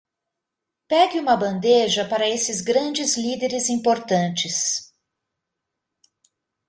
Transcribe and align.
Pegue 0.87 1.19
uma 1.19 1.37
bandeja 1.37 2.03
para 2.07 2.27
esses 2.27 2.61
grandes 2.61 3.15
líderes 3.17 3.69
importantes. 3.69 4.91